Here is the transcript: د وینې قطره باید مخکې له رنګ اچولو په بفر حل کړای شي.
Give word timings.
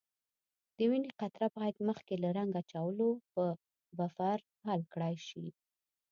د 0.77 0.79
وینې 0.89 1.09
قطره 1.19 1.47
باید 1.57 1.77
مخکې 1.89 2.13
له 2.23 2.29
رنګ 2.37 2.51
اچولو 2.61 3.09
په 3.33 3.43
بفر 3.97 4.37
حل 4.65 4.81
کړای 4.93 5.15
شي. 5.27 5.45